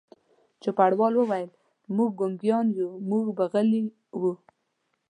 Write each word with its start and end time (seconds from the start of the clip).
چوپړوال 0.61 1.13
وویل: 1.17 1.49
موږ 1.95 2.09
ګونګیان 2.19 2.67
یو، 2.79 2.89
موږ 3.09 3.25
به 3.37 3.45
غلي 3.51 3.83
وو. 4.19 4.33